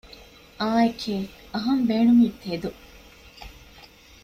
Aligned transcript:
އާނއެކެވެ! 0.61 1.27
އަހަން 1.53 1.83
ބޭނުމީ 1.89 2.27
ތެދު 2.41 2.69